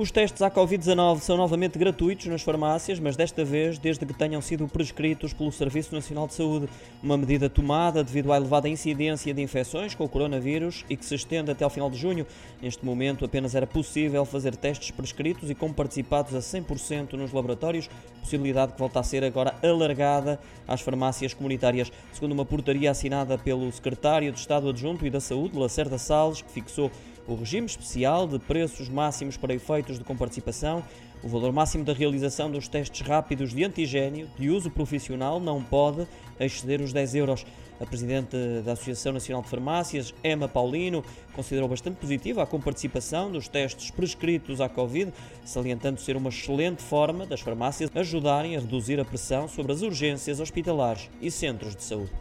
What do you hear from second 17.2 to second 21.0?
laboratórios, possibilidade que volta a ser agora alargada às